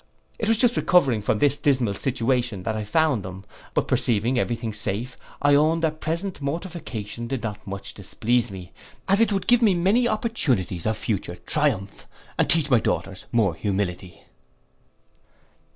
It 0.39 0.49
was 0.49 0.57
just 0.57 0.77
recovering 0.77 1.21
from 1.21 1.37
this 1.37 1.57
dismal 1.57 1.93
situation 1.93 2.63
that 2.63 2.75
I 2.75 2.83
found 2.83 3.21
them; 3.21 3.45
but 3.75 3.87
perceiving 3.87 4.39
every 4.39 4.55
thing 4.55 4.73
safe, 4.73 5.15
I 5.43 5.53
own 5.53 5.81
their 5.81 5.91
present 5.91 6.41
mortification 6.41 7.27
did 7.27 7.43
not 7.43 7.67
much 7.67 7.93
displease 7.93 8.49
me, 8.49 8.71
as 9.07 9.21
it 9.21 9.31
would 9.31 9.45
give 9.45 9.61
me 9.61 9.75
many 9.75 10.07
opportunities 10.07 10.87
of 10.87 10.97
future 10.97 11.35
triumph, 11.35 12.07
and 12.39 12.49
teach 12.49 12.71
my 12.71 12.79
daughters 12.79 13.25
more 13.31 13.53
humility. 13.53 14.23